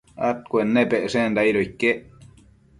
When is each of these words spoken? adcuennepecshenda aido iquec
adcuennepecshenda 0.29 1.39
aido 1.43 1.59
iquec 1.69 1.99